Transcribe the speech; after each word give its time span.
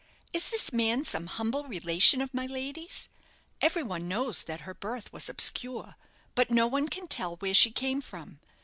"Is 0.33 0.49
this 0.49 0.73
man 0.73 1.05
some 1.05 1.27
humble 1.27 1.65
relation 1.65 2.21
of 2.23 2.33
my 2.33 2.47
lady's? 2.47 3.07
Everyone 3.61 4.07
knows 4.07 4.41
that 4.45 4.61
her 4.61 4.73
birth 4.73 5.13
was 5.13 5.29
obscure; 5.29 5.95
but 6.33 6.49
no 6.49 6.65
one 6.65 6.87
can 6.87 7.07
tell 7.07 7.35
where 7.35 7.53
she 7.53 7.69
came 7.69 8.01
from. 8.01 8.39